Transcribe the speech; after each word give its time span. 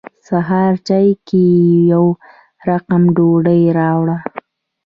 سهار 0.27 0.73
چای 0.87 1.09
کې 1.27 1.43
یې 1.57 1.75
يو 1.91 2.05
رقم 2.69 3.03
ډوډۍ 3.15 3.61
راوړه. 3.77 4.17